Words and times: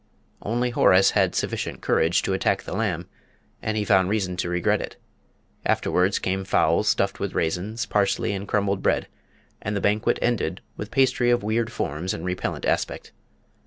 Only 0.41 0.71
Horace 0.71 1.11
had 1.11 1.35
sufficient 1.35 1.81
courage 1.81 2.23
to 2.23 2.33
attack 2.33 2.63
the 2.63 2.73
lamb 2.73 3.07
and 3.61 3.77
he 3.77 3.85
found 3.85 4.09
reason 4.09 4.35
to 4.37 4.49
regret 4.49 4.81
it. 4.81 4.95
Afterwards 5.63 6.17
came 6.17 6.43
fowls 6.43 6.89
stuffed 6.89 7.19
with 7.19 7.35
raisins, 7.35 7.85
parsley, 7.85 8.33
and 8.33 8.47
crumbled 8.47 8.81
bread, 8.81 9.07
and 9.61 9.75
the 9.75 9.79
banquet 9.79 10.17
ended 10.19 10.61
with 10.75 10.89
pastry 10.89 11.29
of 11.29 11.43
weird 11.43 11.71
forms 11.71 12.15
and 12.15 12.25
repellent 12.25 12.65
aspect. 12.65 13.11